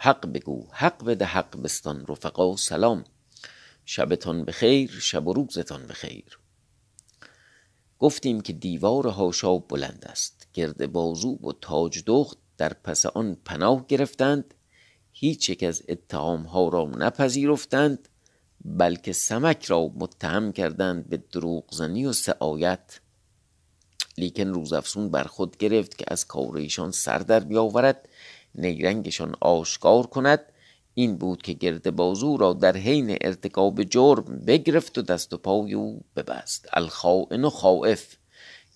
[0.00, 3.04] حق بگو حق بده حق بستان رفقا سلام.
[3.84, 6.38] شبتان بخیر شب و روزتان بخیر.
[7.98, 10.48] گفتیم که دیوار هاشا بلند است.
[10.52, 14.54] گرد بازو و تاج دخت در پس آن پناه گرفتند.
[15.12, 18.08] هیچ یک از اتهام ها را نپذیرفتند
[18.64, 23.00] بلکه سمک را متهم کردند به دروغ زنی و سعایت.
[24.18, 28.08] لیکن روزافزون بر خود گرفت که از کار ایشان سر در بیاورد.
[28.58, 30.40] نیرنگشان آشکار کند.
[30.94, 35.74] این بود که گرد بازو را در حین ارتکاب جرم بگرفت و دست و پای
[35.74, 36.68] او ببست.
[36.72, 38.16] الخائن و خائف.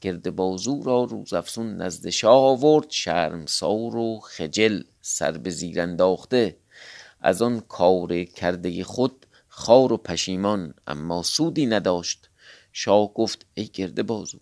[0.00, 2.90] گرد بازو را روزافزون نزد شاه آورد.
[2.90, 6.56] شرمسار و خجل سر به زیر انداخته.
[7.20, 12.28] از آن کار کرده خود خار و پشیمان اما سودی نداشت.
[12.72, 14.38] شاه گفت ای گرد بازو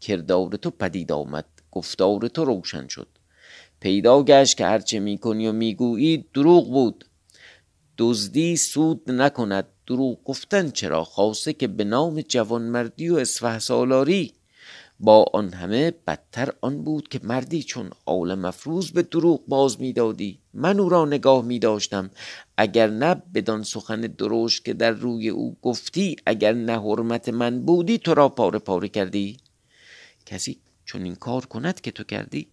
[0.00, 3.08] کردار تو پدید آمد گفتار تو روشن شد.
[3.82, 7.04] پیدا گشت که هرچه می‌کنی و می‌گویی دروغ بود.
[7.98, 9.66] دزدی سود نکند.
[9.86, 14.32] دروغ گفتن چرا؟ خاصه که به نام جوانمردی و اسفه سالاری.
[15.00, 20.38] با آن همه بدتر آن بود که مردی چون آل مفروض به دروغ باز می‌دادی.
[20.54, 22.10] من او را نگاه می داشتم
[22.56, 27.98] اگر نه بدان سخن درشت که در روی او گفتی اگر نه حرمت من بودی
[27.98, 29.36] تو را پاره پاره کردی.
[30.26, 32.48] کسی چون این کار کند که تو کردی؟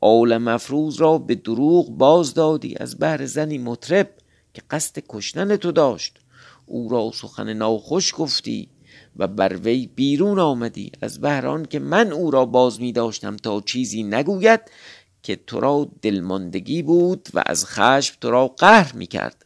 [0.00, 4.10] آل مفروض را به دروغ باز دادی از بهر زنی مطرب
[4.54, 6.18] که قصد کشتن تو داشت.
[6.66, 8.68] او را سخن ناخوش گفتی
[9.16, 10.92] و بر وی بیرون آمدی.
[11.02, 14.60] از بهران که من او را باز می داشتم تا چیزی نگوید
[15.22, 19.44] که تو را دلماندگی بود و از خشم تو را قهر می کرد.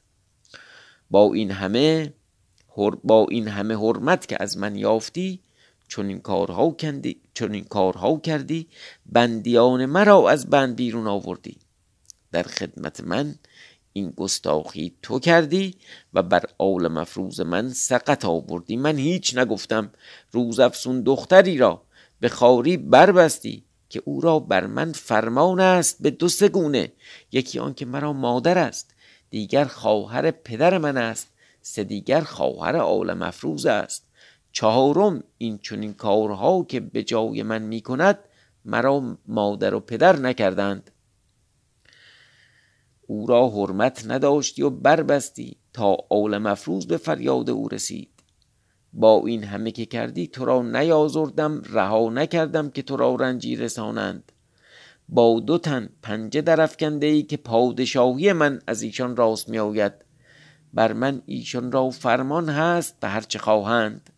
[1.10, 2.12] با این همه
[3.04, 5.40] با این همه حرمت که از من یافتی
[5.88, 8.68] چون این کارها کردی چون این کارها کردی
[9.06, 11.56] بندیان مرا از بند بیرون آوردی.
[12.32, 13.34] در خدمت من
[13.92, 15.74] این گستاخی تو کردی
[16.14, 18.76] و بر آل مفروض من سقط آوردی.
[18.76, 19.90] من هیچ نگفتم
[20.32, 21.82] روز افسون دختری را
[22.20, 26.92] به خاری بربستی که او را بر من فرمان است به دو سگونه
[27.32, 28.94] یکی آن که مرا مادر است
[29.30, 31.28] دیگر خواهر پدر من است
[31.62, 34.07] سه دیگر خواهر آل مفروض است.
[34.52, 38.18] چهارم این چنین کارها که به جای من می کند
[38.64, 40.90] مرا مادر و پدر نکردند.
[43.06, 48.10] او را حرمت نداشتی و بربستی تا آل مفروض به فریاد او رسید.
[48.92, 54.32] با این همه که کردی تو را نیازردم رها نکردم که تو را رنجی رسانند.
[55.08, 59.92] با دو تن پنجه درفکنده ای که پادشاهی من از ایشان راست می آید
[60.74, 64.10] بر من ایشان را فرمان هست به هرچه خواهند.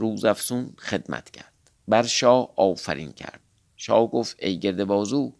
[0.00, 1.52] روز افسون خدمت کرد.
[1.88, 3.40] بر شاه آفرین کرد.
[3.76, 5.32] شاه گفت ای گرد بازو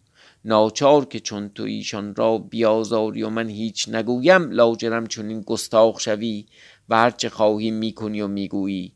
[0.44, 6.00] ناچار که چون تو ایشان را بیازاری و من هیچ نگویم لاجرم چون این گستاخ
[6.00, 6.47] شوی
[6.88, 8.93] و هرچه خواهی می‌کنی و می‌گویی.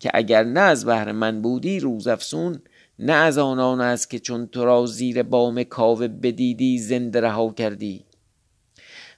[0.00, 2.62] که اگر نه از بهر من بودی روز افسون
[2.98, 8.04] نه از آنان است که چون تو را زیر بام کاوه بدیدی زنده رها کردی.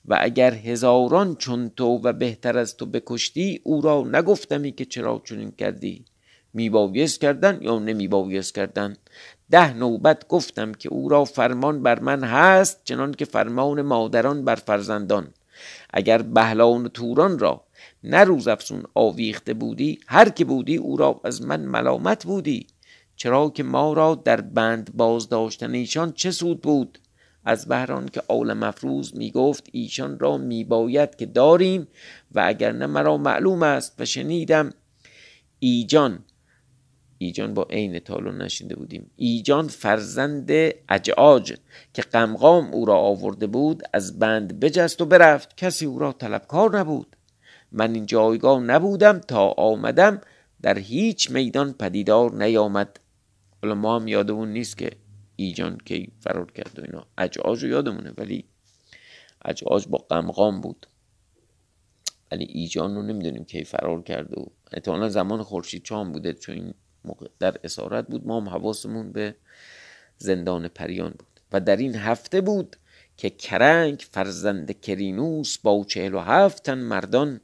[0.04, 5.22] و اگر هزاران چون تو و بهتر از تو بکشتی او را نگفتمی که چرا
[5.24, 6.04] چنین کردی؟
[6.54, 8.96] میبایست کردن یا نمیبایست کردن؟
[9.50, 14.54] ده نوبت گفتم که او را فرمان بر من هست چنان که فرمان مادران بر
[14.54, 15.28] فرزندان.
[15.90, 17.64] اگر بهلان و توران را
[18.04, 22.66] نه افسون آویخته بودی هر که بودی او را از من ملامت بودی.
[23.16, 26.98] چرا که ما را در بند باز داشتن ایشان چه سود بود؟
[27.44, 31.88] از بهران که آل مفروض می گفت ایشان را می باید که داریم
[32.32, 34.70] و اگر نه مرا معلوم است و شنیدم
[35.58, 36.24] ایجان
[37.22, 39.10] ایجان با عین تالو نشینده بودیم.
[39.16, 40.50] ایجان فرزند
[40.88, 41.54] اجعاج
[41.94, 45.56] که قمقام او را آورده بود از بند بجست و برفت.
[45.56, 47.16] کسی او را طلبکار نبود.
[47.72, 50.20] من این جایگاه نبودم تا آمدم
[50.62, 53.00] در هیچ میدان پدیدار نیامد.
[53.62, 54.90] حالا ما هم یادمون نیست که
[55.42, 57.06] ایجان کی فرار کرد و اینا.
[57.18, 58.44] اجعاج رو یادمونه ولی
[59.44, 60.86] اجعاج با قمقام بود.
[62.32, 66.74] ولی ایجان رو نمی‌دونیم کی فرار کرد و احتمالا زمان خورشید چام بوده چون این
[67.04, 68.26] موقع در اسارت بود.
[68.26, 69.34] ما هم حواسمون به
[70.18, 71.41] زندان پریان بود.
[71.53, 72.76] و در این هفته بود
[73.16, 77.41] که کرنگ فرزند کرینوس با چهل و هفت مردان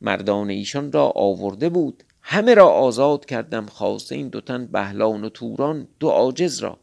[0.00, 2.04] مردان ایشان را آورده بود.
[2.22, 6.78] همه را آزاد کردم خواسته این دو تن بهلان و توران دو عاجز را.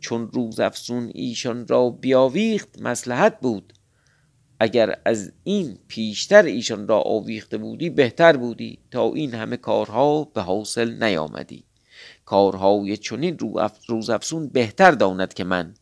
[0.00, 3.72] چون روز افسون ایشان را بیاویخت مسلحت بود.
[4.60, 10.42] اگر از این پیشتر ایشان را آویخته بودی بهتر بودی تا این همه کارها به
[10.42, 11.64] حاصل نیامدی.
[12.24, 13.38] کارهای چنین
[13.88, 15.74] روز افسون بهتر داند که من.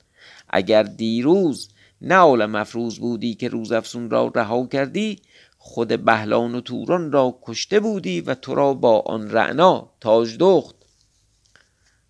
[0.49, 1.69] اگر دیروز
[2.01, 5.23] نه عالم افروز بودی که روز افسون را رها کردی
[5.59, 10.75] خود بهلان و توران را کشته بودی و تو را با آن رعنا تاج دخت.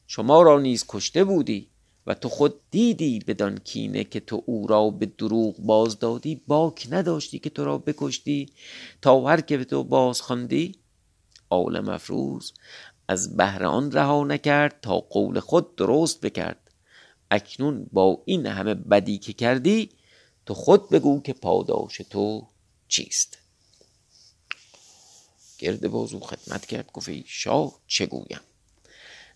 [0.06, 1.68] شما را نیز کشته بودی.
[2.08, 6.86] و تو خود دیدی بدان کینه که تو او را به دروغ باز دادی باک
[6.90, 8.52] نداشتی که تو را بکشتی
[9.02, 10.74] تا هر که به تو باز خواندی؟
[11.50, 12.52] عالم افروز
[13.08, 16.70] از بهر آن رها نکرد تا قول خود درست بکرد.
[17.30, 19.90] اکنون با این همه بدی که کردی
[20.46, 22.46] تو خود بگو که پاداش تو
[22.88, 23.38] چیست.
[25.58, 28.40] گرد بازو خدمت کرد گفت شاه چه گویم؟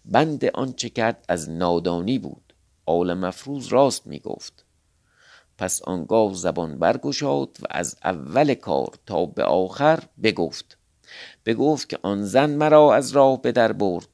[0.04, 2.51] بند آنچه کرد از نادانی بود.
[2.86, 4.64] عالم مفروض راست می گفت
[5.62, 10.78] پس آنگاه زبان برگشاد و از اول کار تا به آخر بگفت.
[11.46, 14.08] بگفت که آن زن مرا از راه به در برد.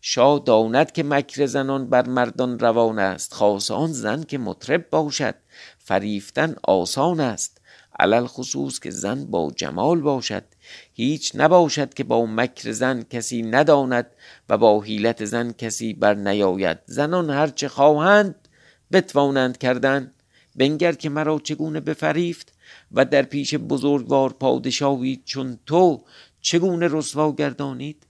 [0.00, 3.34] شاه داند که مکر زنان بر مردان روان است.
[3.34, 5.34] خاص آن زن که مطرب باشد.
[5.78, 7.60] فریفتن آسان است.
[7.98, 10.44] علل خصوص که زن با جمال باشد.
[10.92, 14.06] هیچ نباشد که با مکر زن کسی نداند
[14.48, 16.78] و با حیلت زن کسی بر نیاید.
[16.86, 18.48] زنان هرچه خواهند
[18.92, 20.12] بتوانند کردن.
[20.56, 22.52] بنگر که مرا چگونه بفریفت
[22.92, 26.04] و در پیش بزرگوار پادشاهی چون تو
[26.40, 28.06] چگونه رسوا گردانید؟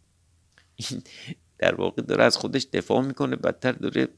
[1.59, 4.09] در واقع داره از خودش دفاع می‌کنه بدتر داره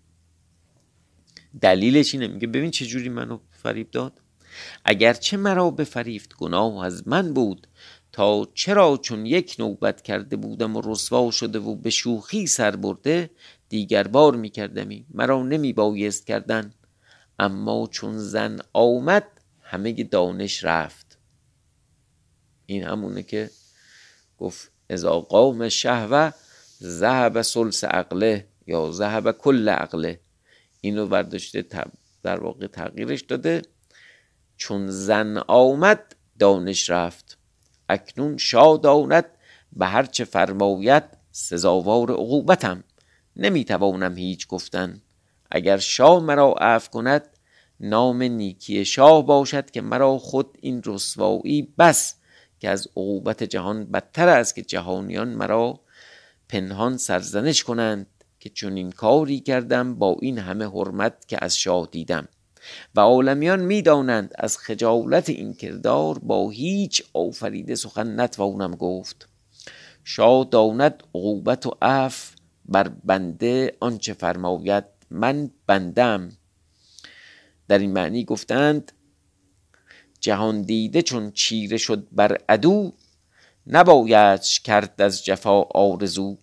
[1.60, 2.28] دلیلش اینه.
[2.28, 4.20] میگه ببین چجوری منو فریب داد.
[4.84, 7.66] اگرچه مرا بفریفت گناه از من بود.
[8.16, 13.30] تا چرا چون یک نوبت کرده بودم و رسوا شده و به شوخی سر برده
[13.68, 16.72] دیگر بار می کردمی مرا نمی بایست کردن.
[17.38, 19.26] اما چون زن آمد
[19.60, 21.18] همه دانش رفت.
[22.66, 23.50] این همونه که
[24.38, 26.30] گفت ازا قوم شهوه
[26.82, 30.20] ذهب سلس عقله یا ذهب کل عقله.
[30.80, 31.64] اینو برداشته
[32.22, 33.62] در واقع تغییرش داده.
[34.56, 37.35] چون زن آمد دانش رفت.
[37.88, 39.24] اکنون شاداند
[39.72, 42.84] به هرچه فرماید سزاوار عقوبتم.
[43.36, 45.00] نمی‌توانم هیچ گفتن.
[45.50, 47.26] اگر شاه مرا عفو کند
[47.80, 52.14] نام نیکی شاه باشد که مرا خود این رسوایی بس
[52.60, 55.80] که از عقوبت جهان بدتر است که جهانیان مرا
[56.48, 58.06] پنهان سرزنش کنند
[58.40, 62.28] که چون این کاری کردم با این همه حرمت که از شاه دیدم.
[62.94, 69.28] و عالمیان می‌دانند از خجالت این کردار با هیچ آفریده سخن نتوانم گفت.
[70.04, 72.34] شاه داند عقوبت و عف
[72.64, 76.32] بر بنده آنچه فرماید من بندم.
[77.68, 78.92] در این معنی گفتند
[80.20, 82.92] جهان دیده چون چیره شد بر عدو
[83.66, 86.38] نباید کرد از جفا آرزو.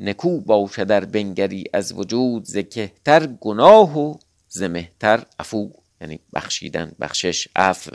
[0.00, 4.14] نکو باشه در بنگری از وجود ز کهتر گناه و
[4.54, 7.90] ز مهتر عفو یعنی بخشیدن بخشش عفو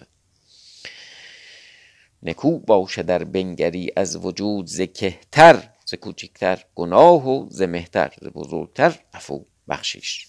[2.24, 8.28] نکو باشه در بنگری از وجود ز کهتر ز کوچکتر گناه و ز مهتر ز
[8.28, 10.28] بزرگتر عفو بخشیش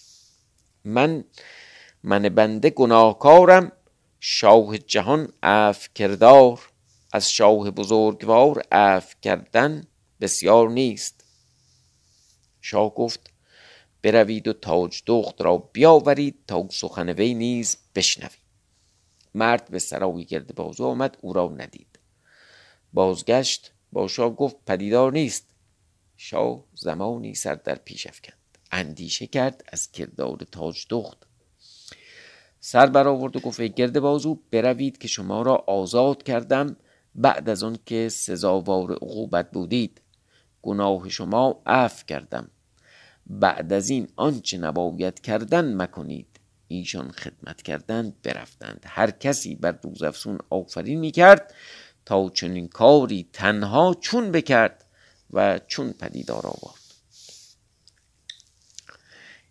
[0.83, 1.23] من
[2.03, 3.71] من بنده گناهکارم
[4.19, 6.59] شاه جهان عفو کردار
[7.13, 9.83] از شاه بزرگوار عفو کردن
[10.21, 11.25] بسیار نیست
[12.61, 13.28] شاه گفت
[14.01, 18.39] بروید و تاج دخت را بیاورید تا سخن وی نیز بشنوید.
[19.35, 21.99] مرد به سرای گرد بازو آمد او را ندید.
[22.93, 25.49] بازگشت با شاه گفت پدیدار نیست.
[26.17, 28.37] شاه زمانی سر در پیش افکند.
[28.71, 31.17] اندیشه کرد از کردار تاج دخت.
[32.59, 36.75] سر برآورد و گفت گرد بازو بروید که شما را آزاد کردم.
[37.15, 40.01] بعد از آن که سزاوار عقوبت بودید.
[40.61, 42.51] گناه شما عفو کردم.
[43.29, 46.39] بعد از این آنچه نباید کردن مکنید.
[46.67, 48.83] ایشان خدمت کردند برفتند.
[48.85, 51.53] هر کسی بر روز افسون آفرین می کرد
[52.05, 54.85] تا چنین کاری تنها چون بکرد
[55.31, 56.79] و چون پدیدار آورد.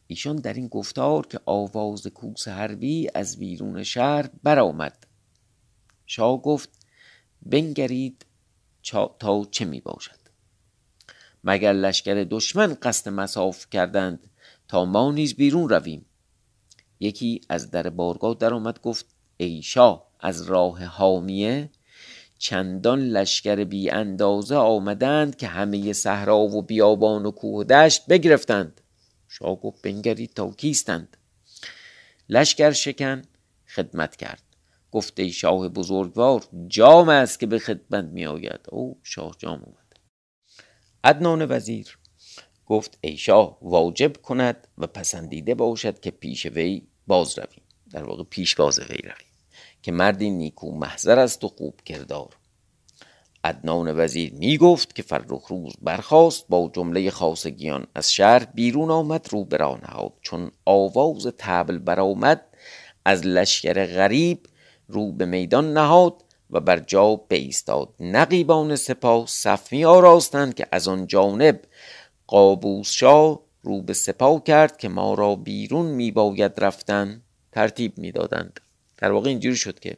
[0.06, 5.06] ایشان در این گفتار که آواز کوس حربی از بیرون شهر برآمد.
[6.06, 6.70] شاه گفت
[7.42, 8.26] بنگرید
[9.18, 10.17] تا چه می باشد
[11.48, 14.30] مگر لشکر دشمن قصد مساف کردند
[14.68, 16.06] تا ما نیز بیرون رویم؟
[17.00, 21.70] یکی از در بارگاه در آمد گفت ای شاه از راه حامیه
[22.38, 28.80] چندان لشکر بی اندازه آمدند که همه صحرا و بیابان و کوه و دشت بگرفتند.
[29.28, 31.16] شاه گفت بنگرید تا کیستند؟
[32.28, 33.22] لشکر شکن
[33.66, 34.42] خدمت کرد.
[34.92, 39.87] گفت ای شاه بزرگوار جام است که به خدمت می آید او شاه جام اومد.
[41.08, 41.98] عدنان وزیر
[42.66, 47.62] گفت ای شاه واجب کند و پسندیده باشد که پیش وی باز رویم.
[47.90, 49.24] در واقع پیشواز ویرقی
[49.82, 52.28] که مردی نیکو محضر است و خوب کردار.
[53.44, 59.28] عدنان وزیر می گفت که فرخ روز برخاست با جمله خاصگیان از شهر بیرون آمد
[59.32, 60.12] رو برا نهاد.
[60.22, 62.44] چون آواز تبل برآمد
[63.04, 64.46] از لشکر غریب
[64.88, 66.24] رو به میدان نهاد.
[66.50, 71.60] و بر جا بیستاد نقیبان سپاه صف می آراستند که از آن جانب
[72.26, 78.60] قابوس شاه رو به سپاه کرد که ما را بیرون می باید رفتن ترتیب می‌دادند.
[78.96, 79.96] در واقع اینجوری شد که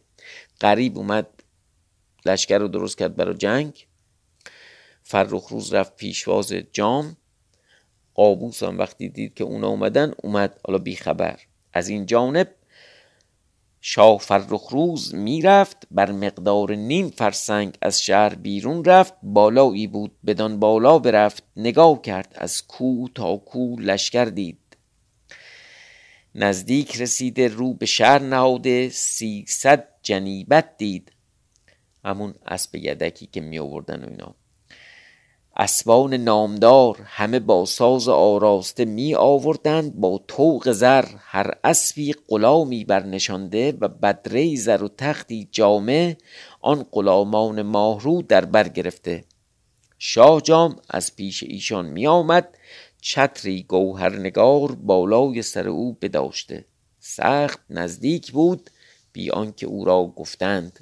[0.61, 1.26] غریب اومد
[2.26, 3.87] لشکر رو درست کرد برای جنگ.
[5.02, 7.16] فرخ روز رفت پیشواز جام.
[8.14, 11.40] قابوس هم وقتی دید که اونا اومدن اومد حالا بی خبر
[11.73, 12.54] از این جانب
[13.80, 20.60] شاه فرخ روز می‌رفت بر مقدار نیم فرسنگ از شهر بیرون رفت بالایی بود بدان
[20.60, 24.58] بالا برفت نگاه کرد از کو تا کو لشکر دید.
[26.34, 31.12] نزدیک رسیده رو به شهر نهاده سیصد جنیبت دید.
[32.04, 34.34] همون اسب یدکی که می آوردن و اینا.
[35.57, 43.73] اسبان نامدار همه با ساز آراسته می آوردند با توق زر هر اسبی غلامی برنشانده
[43.80, 46.16] و بدره زر و تختی جامه
[46.61, 49.25] آن غلامان ماهرو در بر گرفته.
[49.99, 52.49] شاه جام از پیش ایشان می آمد
[53.00, 56.64] چتری گوهرنگار بالای سر او بداشته.
[57.00, 58.71] سخت نزدیک بود
[59.12, 60.80] بی آنکه او را گفتند.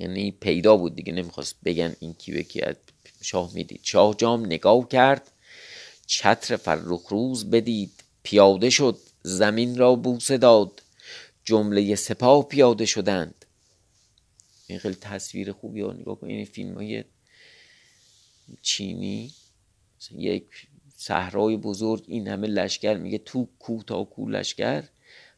[0.00, 2.76] یعنی پیدا بود دیگه نمی‌خواست بگن این کی کی از
[3.22, 3.80] شاه می‌دید.
[3.82, 5.30] شاه جام نگاه کرد
[6.06, 7.92] چتر فرخ روز بدید
[8.22, 10.82] پیاده شد زمین را بوسه داد
[11.44, 13.44] جمله سپاه پیاده شدند.
[14.66, 17.04] این خیلی تصویر خوبی ها نگاه کنید این فیلم های
[18.62, 19.32] چینی
[20.10, 20.44] یک
[20.96, 24.84] صحرای بزرگ این همه لشکر میگه تو کو تا کو لشکر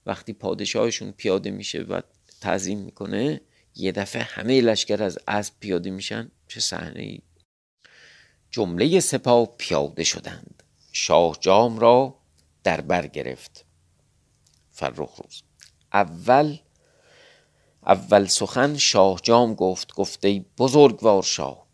[0.06, 2.00] وقتی پادشاهشون پیاده میشه و
[2.40, 3.40] تعظیم می‌کنه
[3.74, 7.22] یه دفعه همه لشکر از اسب پیاده میشن چه صحنه ای
[8.50, 10.62] جمله سپاه پیاده شدند.
[10.92, 12.18] شاه جام را
[12.64, 13.64] در بر گرفت.
[14.70, 15.42] فرخ روز.
[15.92, 16.58] اول
[17.86, 21.66] اول سخن شاه جام گفت گفته بزرگوار شاه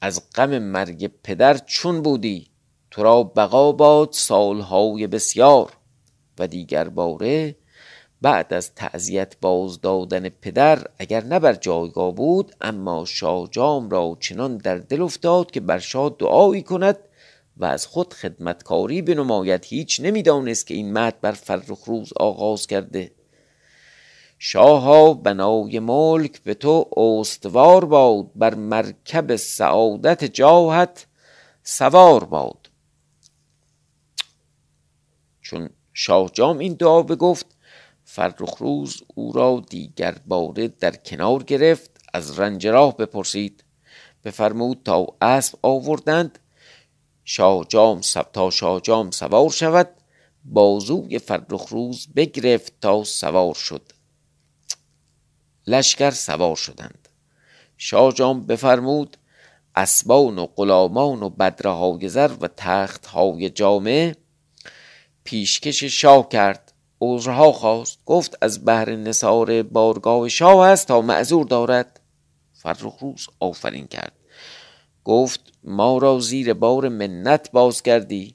[0.00, 2.50] از غم مرگ پدر چون بودی؟
[2.90, 5.72] تو را بقا باد سالهای بسیار.
[6.38, 7.56] و دیگر باره
[8.22, 14.16] بعد از تعذیت باز دادن پدر اگر نه بر جایگاه بود اما شاه جام را
[14.20, 16.98] چنان در دل افتاد که بر شاه دعایی کند
[17.56, 19.64] و از خود خدمتکاری بنماید.
[19.64, 23.12] هیچ نمی‌دانست که این مد بر فرخ روز آغاز کرده.
[24.38, 31.06] شاها بنای ملک به تو استوار باد بر مرکب سعادت جاهت
[31.62, 32.70] سوار باد.
[35.42, 37.55] چون شاه جام این دعا بگفت
[38.16, 43.64] فرخ روز او را دیگر باره در کنار گرفت از رنج راه بپرسید.
[44.24, 46.38] بفرمود تا اسب آوردند
[47.24, 49.88] شاه جام سب تا شاه جام سوار شود.
[50.44, 53.92] بازوی فرخ روز بگرفت تا سوار شد.
[55.66, 57.08] لشکر سوار شدند.
[57.76, 59.16] شاه جام بفرمود
[59.74, 64.16] اسبان و غلامان و بدره های زر و تخت های جامعه
[65.24, 66.65] پیشکش شاه کرد.
[67.00, 67.98] عذرها خواست.
[68.06, 72.00] گفت از بهر نصار بارگاه شاه است تا معذور دارد.
[72.52, 74.12] فرخ روز آفرین کرد.
[75.04, 78.34] گفت ما را زیر بار منت باز کردی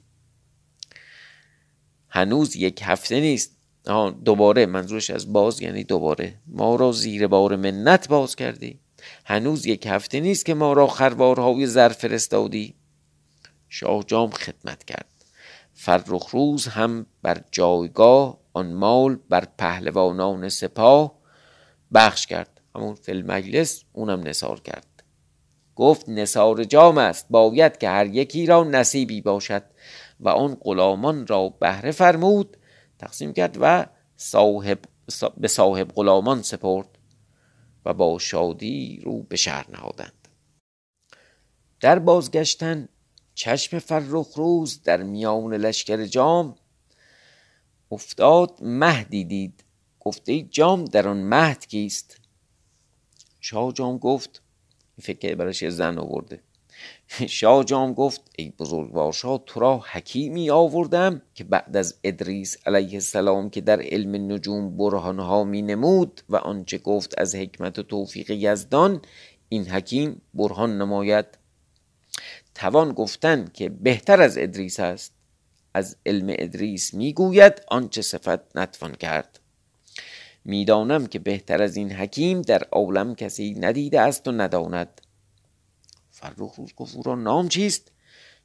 [2.08, 3.56] هنوز یک هفته نیست.
[4.24, 6.34] دوباره منظورش از باز یعنی دوباره.
[6.46, 8.80] ما را زیر بار منت باز کردی
[9.24, 12.74] هنوز یک هفته نیست که ما را خروارهای زر فرستادی.
[13.68, 15.06] شاه جام خدمت کرد.
[15.74, 21.18] فرخ روز هم بر جایگاه آن مال بر پهلوانان سپاه
[21.94, 22.60] بخش کرد.
[22.74, 25.02] همون فیلم مجلس اونم نصار کرد.
[25.76, 27.26] گفت نصار جام است.
[27.30, 29.62] باید که هر یکی را نصیبی باشد
[30.20, 32.56] و آن غلامان را بهره فرمود.
[32.98, 34.78] تقسیم کرد و صاحب
[35.36, 36.98] به صاحب غلامان سپرد
[37.84, 40.28] و با شادی رو به شهر نهادند.
[41.80, 42.88] در بازگشتن
[43.34, 46.54] چشم فرخ روز در میان لشکر جام
[47.92, 49.64] افتاد مهدی دید.
[50.00, 52.20] گفته جام در آن مهد کیست؟
[53.40, 54.42] شاه جام گفت
[55.02, 56.40] فکر براش زن آورده.
[57.38, 62.94] شاه جام گفت ای بزرگوار شاه تو را حکیمی آوردم که بعد از ادریس علیه
[62.94, 68.30] السلام که در علم نجوم برهانها می نمود و آنچه گفت از حکمت و توفیق
[68.30, 69.02] یزدان
[69.48, 71.26] این حکیم برهان نماید.
[72.54, 75.21] توان گفتن که بهتر از ادریس است.
[75.74, 79.40] از علم ادریس می‌گوید آنچه صفت نتوان کرد.
[80.44, 85.00] می‌دانم که بهتر از این حکیم در عالم کسی ندیده است و نداند.
[86.10, 86.72] فرخ روز
[87.04, 87.92] را نام چیست؟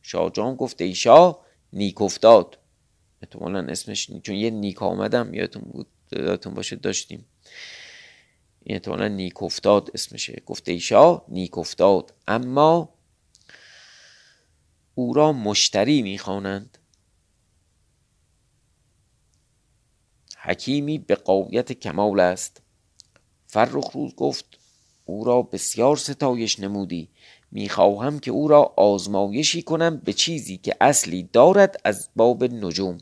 [0.02, 2.58] شاهجان گفت ای شاه نیک افتاد.
[3.22, 7.26] احتمالا اسمش چون یه نیک آمدم یادتون بود یادتون باشه داشتیم.
[8.64, 10.42] این احتمالا نیک افتاد اسمشه.
[10.46, 12.14] گفته ای شاه نیک افتاد.
[12.28, 12.94] اما
[14.96, 16.78] او را مشتری می‌خوانند.
[20.38, 22.62] حکیمی به قایت کمال است.
[23.48, 24.46] فرخ روز گفت
[25.06, 27.10] او را بسیار ستایش نمودی.
[27.52, 32.98] می‌خواهم که او را آزمایشی کنم به چیزی که اصلی دارد از باب نجوم.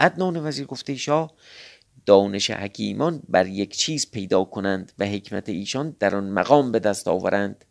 [0.00, 1.32] عدنان وزیر گفته شاه
[2.06, 7.08] دانش حکیمان بر یک چیز پیدا کنند و حکمت ایشان در آن مقام به دست
[7.08, 7.64] آورند.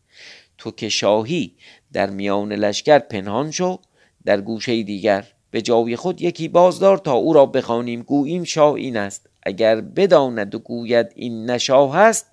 [0.58, 1.56] تو که شاهی
[1.94, 3.80] در میان لشکر پنهان شو
[4.26, 5.34] در گوشه دیگر.
[5.52, 9.30] به جای خود یکی بازدار تا او را بخوانیم گوییم شاه این است.
[9.44, 12.26] اگر بداند و گوید این نشاه است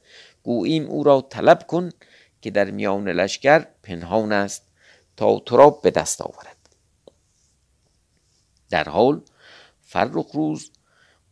[0.43, 1.91] گوییم او را طلب کن
[2.43, 4.63] که در میان لشکر پنهان است
[5.17, 6.57] تا تو را به دست آورد.
[8.71, 9.21] در حال
[9.81, 10.71] فرخ روز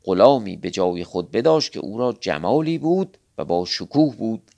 [0.05, 4.51] غلامی به جای خود بداشت که او را جمالی بود و با شکوه بود.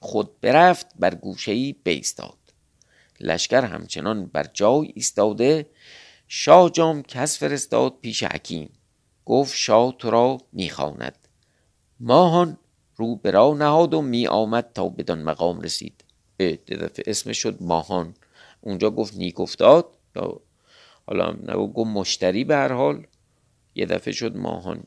[0.00, 2.38] خود برفت بر گوشهای بیستاد
[3.20, 5.66] لشکر همچنان بر جای ایستاده
[6.28, 8.70] شاه جام کس فرستاد پیش حکیم.
[9.24, 11.28] گفت شاه تو را می‌خواند.
[12.00, 12.58] ماهان
[12.96, 16.04] رو به راه نهاد و می آمد تا بدان مقام رسید.
[16.38, 18.14] دفعه اسمش شد ماهان.
[18.60, 19.86] اونجا گفت نیک افتاد.
[20.16, 20.40] یا
[21.06, 23.06] حالا نگو گفت مشتری به هر حال.
[23.74, 24.84] یه دفعه شد ماهان.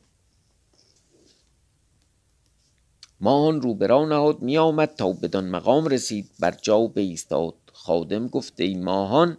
[3.20, 6.30] ماهان رو به راه نهاد می آمد تا بدان مقام رسید.
[6.40, 9.38] بر جا ایستاد خادم گفت ای ماهان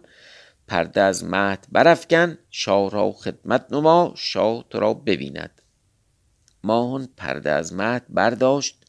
[0.68, 5.62] پرده از مهد برافکن شاه را خدمت نما شاه تو را ببیند.
[6.64, 8.84] ماهان پرده از مهد برداشت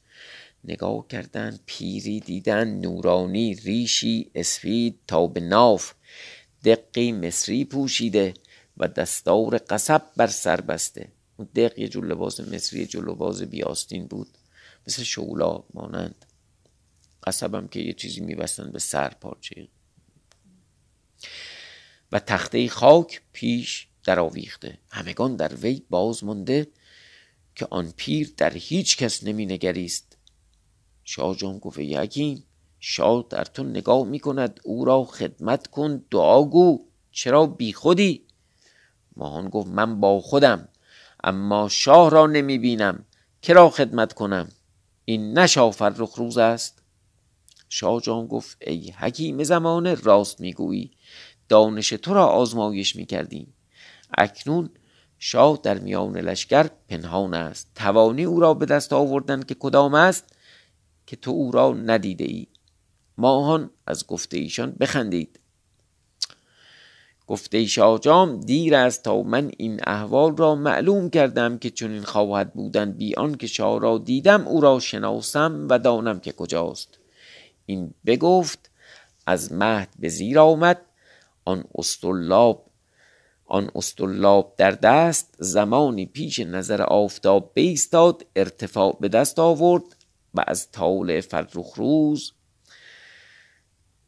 [0.63, 5.93] نگاه کردند پیری دیدن نورانی ریشی اسفید تا به ناف
[6.63, 8.33] دقی مصری پوشیده
[8.77, 11.11] و دستار قصب بر سر بسته.
[11.37, 14.27] اون دق یه لباس مصری جور لباس بیاستین بود.
[14.87, 16.25] مثل شولا مانند.
[17.23, 19.67] قصبم که یه چیزی میبستن به سر پارچه.
[22.11, 26.67] و تخته خاک پیش در آویخته همگان در وی باز مانده
[27.55, 30.17] که آن پیر در هیچ کس نمی نگریست
[31.03, 32.43] شاه جان گفت یکیم
[32.79, 38.25] شاه در تو نگاه می کند او را خدمت کن دعا گو چرا بی خودی؟
[39.15, 40.67] ماهان گفت من با خودم
[41.23, 43.05] اما شاه را نمی بینم
[43.41, 44.49] کرا خدمت کنم؟
[45.05, 46.81] این نشا فرخ روز است.
[47.69, 50.91] شاه جان گفت ای حکیم زمانه راست می‌گویی
[51.49, 53.53] دانش تو را آزمایش می‌کردیم.
[54.17, 54.69] اکنون
[55.19, 57.71] شاه در میان لشکر پنهان است.
[57.75, 60.25] توانی او را به دست آوردن که کدام است
[61.05, 62.47] که تو او را ندیده ای
[63.17, 65.39] ماهان از گفته ایشان بخندید.
[67.27, 72.91] گفته جام دیر است تا من این احوال را معلوم کردم که چنین خواهد بودن.
[72.91, 76.99] بی که شاه را دیدم او را شناسم و دانم که کجاست.
[77.65, 78.71] این بگفت
[79.27, 80.81] از مهد به زیر آمد.
[81.45, 82.65] آن استرلاب
[83.45, 89.83] آن استرلاب در دست زمانی پیش نظر آفتاب بیستاد ارتفاع به دست آورد
[90.33, 92.33] و از طالع فرخ روز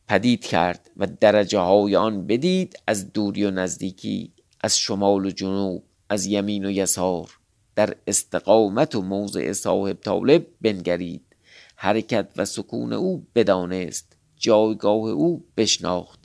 [0.07, 5.83] پدید کرد و درجه های آن بدید از دوری و نزدیکی از شمال و جنوب
[6.09, 7.39] از یمین و یسار.
[7.75, 11.35] در استقامت و موضع صاحب طالب بنگرید.
[11.75, 14.17] حرکت و سکون او بدانست.
[14.35, 16.16] جایگاه او بشناخت.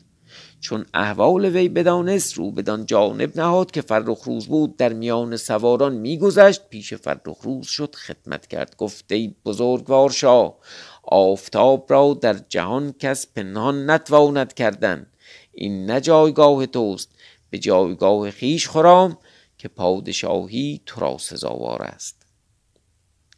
[0.62, 5.94] چون احوال وی بدانست رو بدان جانب نهاد که فرخ روز بود در میان سواران
[5.94, 10.58] میگذشت پیش فرخ روز شد خدمت کرد گفته ای بزرگوار شاه
[11.02, 15.06] آفتاب را در جهان کس پنهان نتواند کردن
[15.52, 17.10] این نه جایگاه توست
[17.50, 19.18] به جایگاه خیش خرام
[19.58, 22.26] که پادشاهی تو را سزاوار است.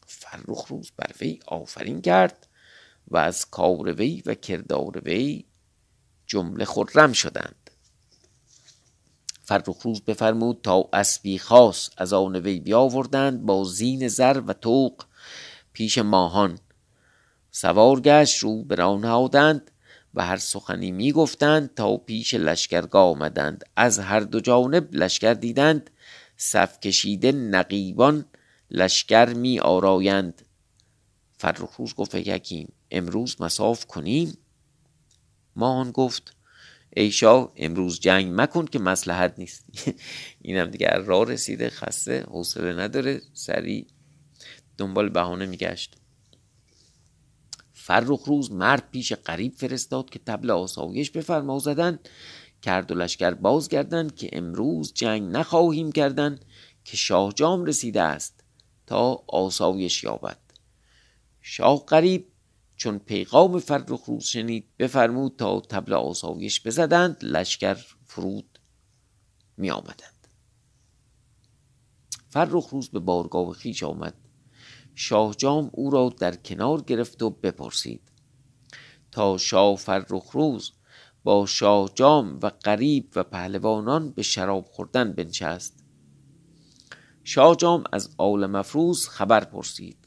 [0.06, 2.46] فرخ روز بر وی آفرین کرد
[3.08, 5.44] و از کار وی و کردار وی
[6.26, 7.70] جمله خرم شدند.
[9.42, 15.04] فرخ روز بفرمود تا اسبی خاص از آن وی بیاوردند با زین زر و توق
[15.72, 16.58] پیش ماهان.
[17.50, 19.70] سوار گشت رو به نهادند
[20.14, 23.64] و هر سخنی می گفتند تا پیش لشکرگاه آمدند.
[23.76, 25.90] از هر دو جانب لشکر دیدند.
[26.36, 28.24] صف کشیده نقیبان
[28.70, 30.42] لشکر می آرایند.
[31.38, 34.36] فرخ گفت یکیم امروز مساف کنیم.
[35.56, 36.36] ماهان گفت
[36.96, 39.64] ای شاه امروز جنگ مکن که مسلحت نیست.
[40.42, 43.86] اینم دیگه راه رسیده خسته حوصله نداره سریع
[44.78, 45.96] دنبال بهانه میگشت.
[47.72, 51.98] فرخ روز مرد پیش قریب فرستاد که تبل آسایش بفرما زدن.
[52.62, 56.40] کرد و لشکر بازگردن که امروز جنگ نخواهیم کردن
[56.84, 58.44] که شاه جام رسیده است
[58.86, 60.38] تا آسایش یابد.
[61.40, 62.26] شاه قریب
[62.84, 68.58] چون پیغام فرخ روز شنید بفرمود تا تبل آسایش بزدند لشکر فرود
[69.56, 70.28] می آمدند
[72.30, 74.14] فرخ روز به بارگاه خیش آمد.
[74.94, 78.12] شاه جام او را در کنار گرفت و بپرسید.
[79.12, 80.72] تا شاه فرخ روز
[81.22, 85.84] با شاه جام و قریب و پهلوانان به شراب خوردن بنشست.
[87.22, 90.03] شاه جام از آل مفروز خبر پرسید.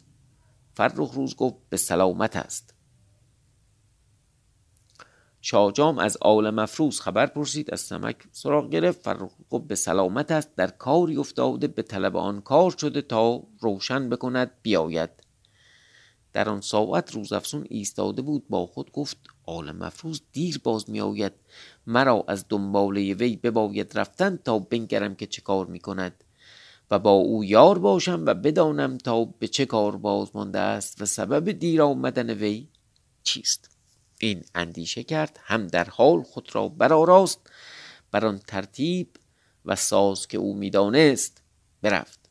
[0.78, 2.74] فرخ روز گفت به سلامت است.
[5.42, 10.56] شاهجام از آل مفروز خبر پرسید از سمک سراغ گرفت فرخ گفت به سلامت است
[10.56, 15.10] در کاری افتاده به طلب آن کار شده تا روشن بکند بیاید.
[16.34, 21.34] در آن ساعت روزافسون ایستاده بود با خود گفت آل مفروز دیر باز می آید
[21.88, 26.24] مرا از دنباله وی بباید رفتن تا بنگرم که چه کار می کند
[26.92, 31.06] و با او یار باشم و بدانم تا به چه کار باز مانده است و
[31.06, 32.68] سبب دیر آمدن وی
[33.24, 33.78] چیست.
[34.20, 37.50] این اندیشه کرد هم در حال خود را برآراست
[38.12, 39.10] بر آن ترتیب
[39.66, 41.44] و ساز که او می‌دانست
[41.82, 42.30] برفت.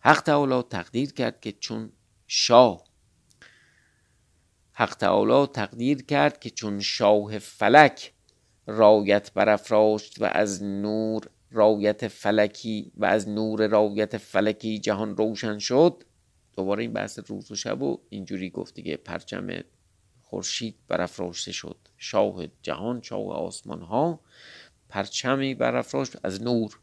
[0.00, 1.92] حق تعالی تقدیر کرد که چون
[2.26, 2.84] شاه
[4.72, 8.12] حق تعالی تقدیر کرد که چون شاه فلک
[8.66, 16.04] رایت برافراشت و از نور رایت فلکی و از نور رایت فلکی جهان روشن شد.
[16.56, 19.48] دوباره این بحث روز و شب و اینجوری گفت دیگه پرچم
[20.22, 21.76] خورشید برافراشته شد.
[21.96, 24.20] شاه جهان شاه آسمان ها
[24.88, 26.78] پرچمی برافراشت از نور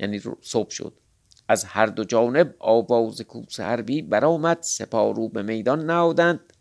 [0.00, 1.00] یعنی صبح شد.
[1.48, 6.52] از هر دو جانب آواز کوس حربی برآمد سپارو به میدان نهادند.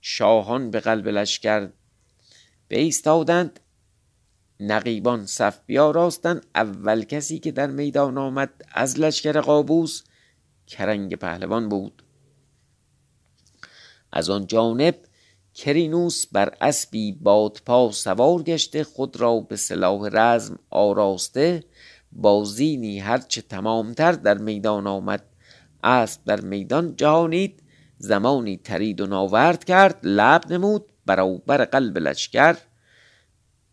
[0.00, 1.68] شاهان به قلب لشکر
[2.68, 3.60] بیستادند
[4.60, 10.02] نقیبان صف بیاراستند اول کسی که در میدان آمد از لشکر قابوس
[10.66, 12.02] کرنگ پهلوان بود.
[14.12, 14.94] از آن جانب
[15.54, 21.64] کرینوس بر اسبی بادپا سوار گشته خود را به سلاح رزم آراسته
[22.12, 25.24] بازینی هرچه تمامتر در میدان آمد.
[25.84, 27.62] اسب در میدان جهانید
[27.98, 32.56] زمانی ترید و ناورد کرد لب نمود برابر قلب لشکر.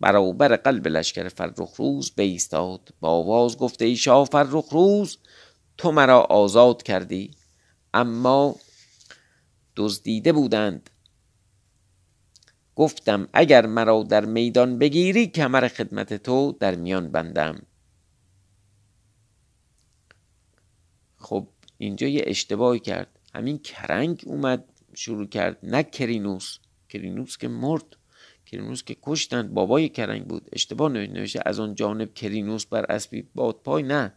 [0.03, 2.93] برابر قلب لشکر فرخ روز بیستاد.
[2.99, 5.17] با آواز گفته ای شاه فرخ روز
[5.77, 7.31] تو مرا آزاد کردی.
[7.93, 8.55] اما
[9.75, 10.89] دزدیده بودند.
[12.75, 17.61] گفتم اگر مرا در میدان بگیری کمر خدمت تو در میان بندم.
[21.17, 23.19] خب اینجا یه اشتباهی کرد.
[23.35, 25.57] همین کرنگ اومد شروع کرد.
[25.63, 26.57] نه کرینوس.
[26.89, 28.02] کرینوس که مرد.
[28.53, 30.49] کرینوس که کشتند بابای کرنگ بود.
[30.53, 34.13] اشتباه نوشته از اون جانب کرینوس بر اسبی باد پای نه.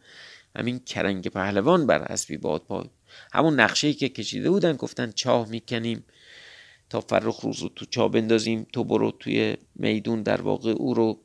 [0.57, 2.85] همین کرنگ پهلوان بر اسبی باد پای.
[3.33, 6.05] همون نقشه که کشیده بودن گفتن چاه می‌کنیم
[6.91, 11.21] تا فرخ روز رو تو چاه بندازیم تو برو توی میدون در واقع او رو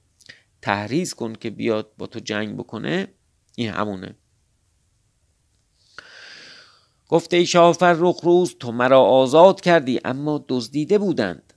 [0.62, 3.08] تحریز کن که بیاد با تو جنگ بکنه.
[3.56, 4.16] این همونه.
[7.10, 11.51] گفته ای شاه فرخ روز تو مرا آزاد کردی اما دزدیده بودند.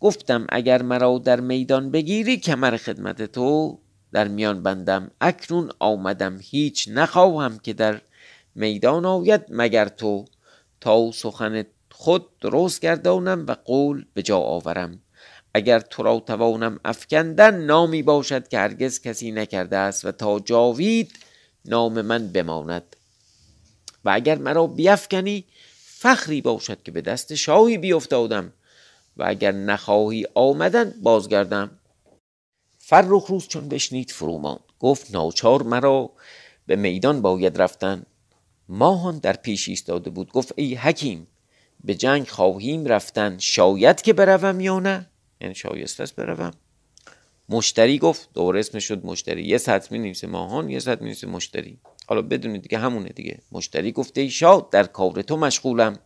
[0.00, 3.78] گفتم اگر مرا در میدان بگیری کمر خدمت تو
[4.12, 5.10] در میان بندم.
[5.20, 8.00] اکنون آمدم هیچ نخواهم که در
[8.54, 10.24] میدان آید مگر تو.
[10.80, 15.00] تا سخن خود درست گردانم و قول به جا آورم.
[15.54, 21.12] اگر تو را توانم افکندن نامی باشد که هرگز کسی نکرده است و تا جاوید
[21.64, 22.96] نام من بماند.
[24.04, 25.44] و اگر مرا بیفکنی
[25.84, 28.52] فخری باشد که به دست شاهی بیفتادم
[29.16, 31.70] و اگر نخواهی آمدن بازگردم.
[32.78, 34.60] فرخ روز چون بشنید فروماند.
[34.80, 36.10] گفت ناچار مرا
[36.66, 38.06] به میدان باید رفتن.
[38.68, 40.32] ماهان در پیش ایستاده بود.
[40.32, 41.26] گفت ای حکیم
[41.84, 43.38] به جنگ خواهیم رفتن.
[43.38, 46.50] شاید که بروم یا نه؟ یعنی شایست است بروم.
[47.48, 49.42] مشتری گفت دور اسم شد مشتری.
[49.42, 51.78] یه سطح می ماهان یه سطح می مشتری.
[52.06, 53.38] حالا بدونید دیگه همونه دیگه.
[53.52, 55.98] مشتری گفته ای شاد در کار تو مشغولم.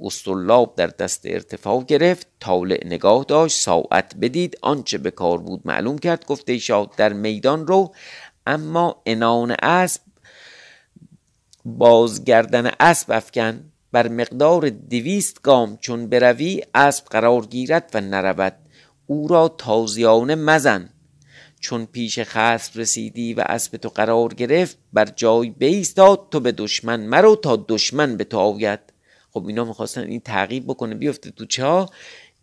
[0.00, 2.26] استرلاب در دست ارتفاع گرفت.
[2.40, 3.60] طالع نگاه داشت.
[3.60, 4.58] ساعت بدید.
[4.62, 6.26] آنچه به کار بود معلوم کرد.
[6.26, 7.94] گفته شاد در میدان رو.
[8.46, 10.00] اما انان اسب
[11.64, 13.72] بازگردن اسب افکن.
[13.92, 18.54] بر مقدار دویست گام چون بروی اسب قرار گیرد و نرود.
[19.06, 20.88] او را تازیانه مزن.
[21.62, 27.00] چون پیش خصم رسیدی و اسب تو قرار گرفت بر جای بیستاد تو به دشمن
[27.00, 28.91] مرو تا دشمن به تو آید.
[29.32, 31.88] خب اینا می‌خواستن این تعقیب بکنه بیفته تو چا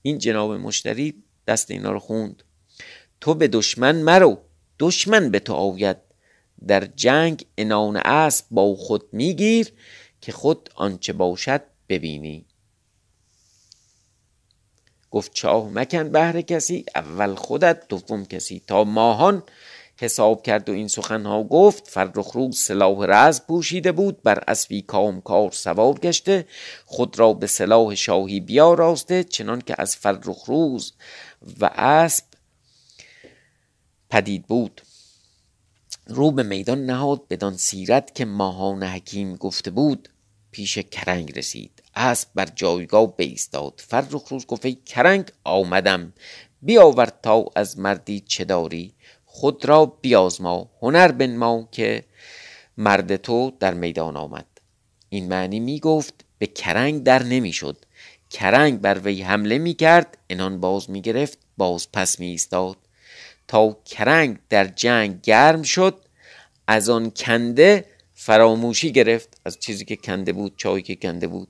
[0.02, 2.44] این جناب مشتری دست اینا رو خوند.
[3.22, 4.38] تو به دشمن مرو.
[4.80, 5.98] دشمن به تو آید.
[6.68, 9.72] در جنگ انان اسب با خود میگیر
[10.22, 12.46] که خود آنچه باشد ببینی.
[15.12, 18.62] گفت چاه مکن بهر کسی اول خودت دوم کسی.
[18.68, 19.44] تا ماهان
[20.00, 21.88] حساب کرد و این سخنها گفت.
[21.88, 26.46] فرخ روز سلاح رز پوشیده بود بر اسبی کام کار سوار گشته.
[26.86, 30.94] خود را به سلاح شاهی بیاراسته چنان که از فرخ روز
[31.60, 32.26] و اسب
[34.10, 34.82] پدید بود.
[36.08, 40.10] رو به میدان نهاد بدان سیرت که ماهان حکیم گفته بود.
[40.52, 41.84] پیش کرنگ رسید.
[41.96, 43.82] اسب بر جایگاه بیستاد.
[43.88, 46.14] فرخ روز گفت کرنگ آمدم.
[46.62, 48.94] بیاور تا از مردی چه داری؟
[49.40, 50.70] خود را بیازما.
[50.82, 52.04] هنر بنما که
[52.78, 54.46] مرد تو در میدان آمد.
[55.10, 57.78] این معنی می گفت به کرنگ در نمی‌شد.
[58.30, 62.78] کرنگ بر وی حمله می کرد انان باز می گرفت باز پس می ایستاد
[63.48, 66.00] تا کرنگ در جنگ گرم شد
[66.68, 69.42] از آن کنده فراموشی گرفت.
[69.46, 71.48] از چیزی که کنده بود چایی که کنده بود.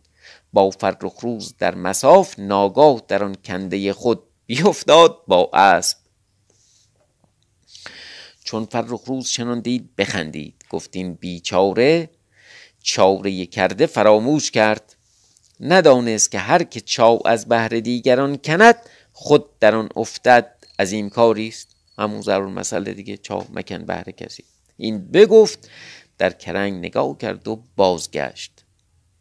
[0.54, 5.99] با فرخ روز در مساف ناگاه در آن کنده خود بیفتاد با اسب
[8.50, 10.66] چون فرخ روز چنان دید بخندید.
[10.70, 12.10] گفتین بیچاره
[12.84, 14.96] چاره کرده فراموش کرد.
[15.60, 18.76] ندانست که هر که چاو از بهر دیگران کند
[19.14, 20.56] خود در آن افتد.
[20.80, 21.76] از این کاری است.
[21.98, 24.44] همون ضرور مسئله دیگه چاو مکن بهر کسی.
[24.78, 25.70] این بگفت
[26.18, 28.66] در کرنگ نگاه کرد و بازگشت.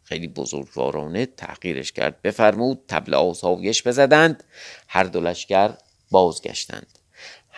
[0.03, 2.21] خیلی بزرگوارانه تحقیرش کرد.
[2.21, 4.43] بفرمود تبل آسایش بزدند.
[4.87, 5.73] هر دو لشکر
[6.11, 6.98] بازگشتند.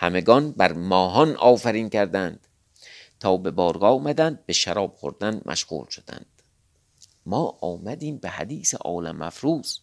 [0.02, 2.46] همگان بر ماهان آفرین کردند.
[3.20, 6.26] تا به بارگاه آمدند به شراب خوردن مشغول شدند.
[7.26, 9.78] ما آمدیم به حدیث عالم مفروض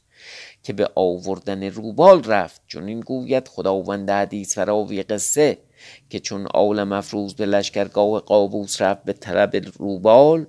[0.64, 2.62] که به آوردن روبال رفت.
[2.68, 5.58] چون این گوید خداوند حدیث فراوی قصه
[6.10, 10.46] که چون عالم مفروض به لشکرگاه قابوس رفت به طلب روبال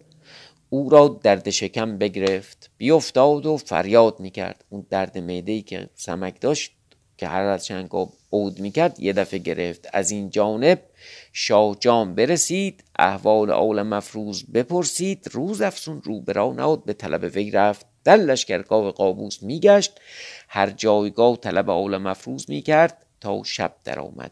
[0.71, 4.65] او را درد شکم بگرفت بیافتاد و فریاد می‌کرد.
[4.69, 6.73] اون درد معده که سمک داشت
[7.21, 7.91] که هر از چند
[8.33, 9.89] عود می‌کرد یه دفعه گرفت.
[9.93, 10.83] از این جانب
[11.33, 17.51] شاه جام برسید احوال عالم مفروض بپرسید روز افسون رو برا نهاد به طلب وی
[17.51, 17.87] رفت.
[18.05, 19.93] در لشکرگاه قابوس میگشت
[20.49, 24.31] هر جایگاه طلب عالم مفروض می‌کرد تا شب درآمد.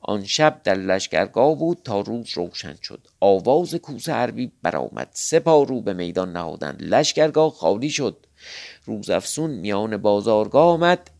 [0.00, 3.00] آن شب در لشکرگاه بود تا روز روشن شد.
[3.20, 5.08] آواز کوس حربی برآمد.
[5.12, 6.82] سپاه رو به میدان نهادند.
[6.82, 8.26] لشکرگاه خالی شد.
[8.84, 11.10] روز افسون میان بازارگاه آمد.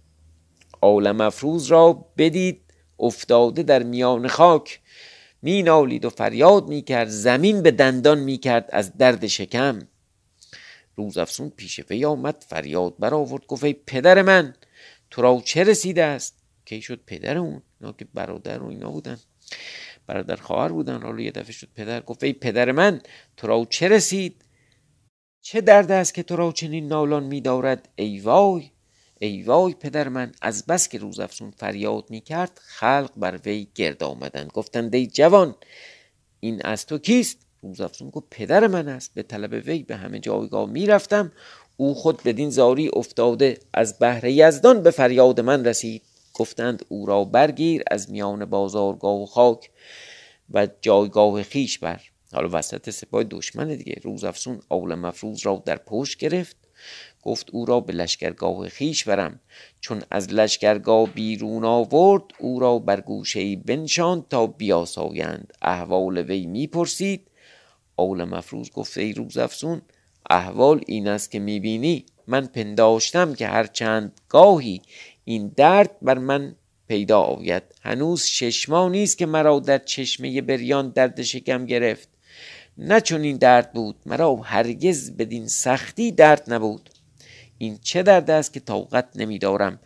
[0.83, 2.61] عالم افروز را بدید
[2.99, 4.81] افتاده در میان خاک.
[5.43, 9.79] می نالید و فریاد می کرد زمین به دندان می کرد از درد شکم.
[10.97, 14.55] روز افسون پیش وی آمد فریاد برآورد گفت ای پدر من
[15.11, 16.35] تو را چه رسیده است؟
[16.65, 19.19] کی شد پدر اون؟ اینا که برادر و اینا بودن.
[20.07, 21.03] برادر خواهر بودن.
[21.03, 23.01] حالا یه دفعه شد پدر گفت ای پدر من
[23.37, 24.45] تو را چه رسید؟
[25.41, 28.71] چه درد است که تو را چنین نالان میدارد؟ ای وای!
[29.19, 33.69] ای وای پدر من از بس که روز افسون فریاد می کرد خلق بر وی
[33.75, 35.55] گرد آمدند گفتند ای جوان
[36.41, 39.15] این از تو کیست؟ روز افسون گفت پدر من است.
[39.15, 41.33] به طلب وی به همه جایگاه می‌رفتم.
[41.77, 43.59] او خود بدین زاری افتاده.
[43.75, 46.03] از بهر یزدان به فریاد من رسید.
[46.35, 49.71] گفتند او را برگیر از میان بازارگاه و خاک
[50.51, 52.01] و جایگاه خیش بر.
[52.33, 54.01] حالا وسط سپاه دشمن دیگه.
[54.03, 56.57] روز افسون اول مفروض را در پشت گرفت.
[57.23, 59.41] گفت او را به لشکرگاه خیش برم.
[59.81, 65.53] چون از لشکرگاه بیرون آورد او را بر گوشه بنشاند تا بیاسایند.
[65.62, 67.27] احوال وی می‌پرسید.
[67.97, 69.83] اول مفروض گفت ای روز افسون
[70.31, 74.83] احوال این است که می‌بینی من پنداشتم که هر چند گاهی
[75.25, 76.57] این درد بر من
[76.89, 77.62] پیدا آید.
[77.83, 82.16] هنوز شش ماه نیست که مرا در چشمه بریان درد شکم گرفت.
[82.79, 86.91] نه چون این درد بود مرا هرگز بدین سختی درد نبود.
[87.59, 89.79] این چه درد است که طاقت نمیدارم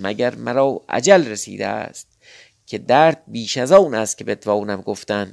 [0.00, 2.08] مگر مرا عجل رسیده است
[2.66, 5.32] که درد بیش از آن است که بتوانم گفتن.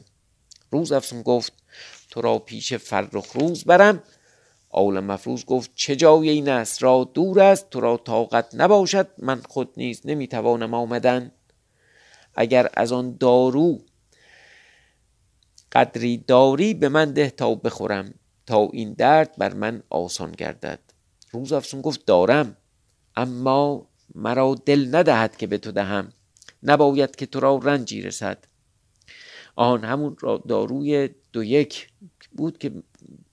[0.71, 1.53] روز افسون گفت
[2.09, 4.03] تو را پیش فرخ روز برم.
[4.69, 9.41] آول مفروض گفت چه جای این است؟ را دور است تو را طاقت نباشد من
[9.49, 11.31] خود نیز نمی‌توانم آمدن.
[12.35, 13.79] اگر از آن دارو
[15.71, 18.13] قدری داری به من ده تا بخورم
[18.45, 20.79] تا این درد بر من آسان گردد.
[21.31, 22.57] روز افسون گفت دارم
[23.15, 26.09] اما مرا دل ندهد که به تو دهم.
[26.63, 28.45] نباید که تو را رنجی رسد.
[29.55, 30.15] آن همون
[30.47, 31.89] داروی دو یک
[32.31, 32.71] بود که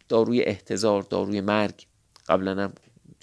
[0.09, 1.87] داروی احتضار داروی مرگ.
[2.29, 2.72] قبلا هم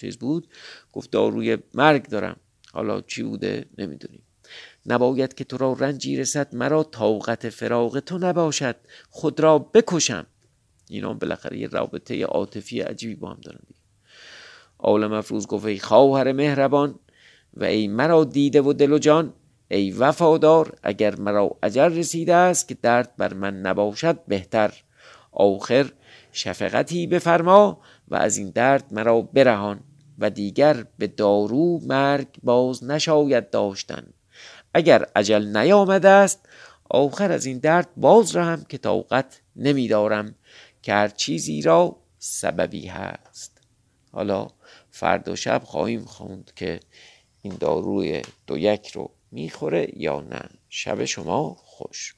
[0.00, 0.48] چیز بود.
[0.92, 2.36] گفت داروی مرگ دارم.
[2.72, 4.22] حالا چی بوده؟ نمی‌دونیم.
[4.86, 8.76] نباید که تو را رنجی رسد مرا طاقت فراغ تو نباشد.
[9.10, 10.26] خود را بکشم.
[10.90, 13.80] اینا بالاخره یه رابطه عاطفی عجیبی با هم دارن دیگه.
[14.78, 16.98] آل مفروض گفت ای خواهر مهربان
[17.54, 19.32] و ای مرا دیده و دل و جان
[19.68, 24.74] ای وفادار اگر مرا اجر رسیده است که درد بر من نباشد بهتر.
[25.32, 25.92] آخر
[26.32, 29.80] شفقتی بفرما و از این درد مرا برهان
[30.18, 34.06] و دیگر به دارو مرگ باز نشاید داشتن.
[34.76, 36.48] اگر عجل نیامده است
[36.90, 40.34] آخر از این درد باز رهم که طاقت نمیدارم
[40.82, 43.58] که هر چیزی را سببی هست.
[44.12, 44.48] حالا
[44.90, 46.80] فردا شب خواهیم خوند که
[47.42, 50.48] این داروی دو یک رو می‌خوره یا نه.
[50.68, 52.14] شب شما خوش.